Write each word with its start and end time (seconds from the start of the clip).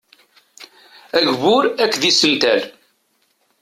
Agbur 1.17 1.63
akked 1.83 2.03
isental. 2.09 2.61